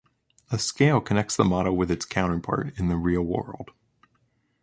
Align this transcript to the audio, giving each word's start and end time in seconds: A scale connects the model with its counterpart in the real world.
A 0.49 0.57
scale 0.57 0.99
connects 0.99 1.35
the 1.35 1.43
model 1.45 1.77
with 1.77 1.91
its 1.91 2.05
counterpart 2.05 2.73
in 2.79 2.87
the 2.87 2.95
real 2.95 3.21
world. 3.21 3.69